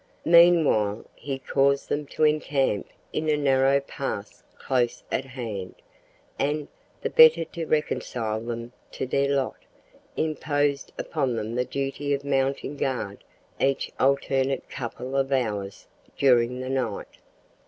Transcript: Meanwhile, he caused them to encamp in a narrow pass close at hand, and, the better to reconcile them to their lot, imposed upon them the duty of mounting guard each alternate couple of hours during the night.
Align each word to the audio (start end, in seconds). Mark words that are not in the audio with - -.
Meanwhile, 0.25 1.05
he 1.13 1.37
caused 1.37 1.87
them 1.87 2.07
to 2.07 2.23
encamp 2.23 2.87
in 3.13 3.29
a 3.29 3.37
narrow 3.37 3.79
pass 3.79 4.41
close 4.57 5.03
at 5.11 5.25
hand, 5.25 5.75
and, 6.39 6.67
the 7.03 7.11
better 7.11 7.45
to 7.45 7.67
reconcile 7.67 8.39
them 8.39 8.71
to 8.93 9.05
their 9.05 9.29
lot, 9.29 9.57
imposed 10.17 10.91
upon 10.97 11.35
them 11.35 11.53
the 11.53 11.65
duty 11.65 12.15
of 12.15 12.25
mounting 12.25 12.77
guard 12.77 13.23
each 13.59 13.91
alternate 13.99 14.67
couple 14.71 15.15
of 15.15 15.31
hours 15.31 15.85
during 16.17 16.61
the 16.61 16.69
night. 16.71 17.19